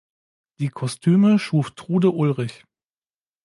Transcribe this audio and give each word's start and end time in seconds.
Die 0.57 0.69
Kostüme 0.69 1.37
schuf 1.37 1.75
Trude 1.75 2.09
Ulrich. 2.09 2.65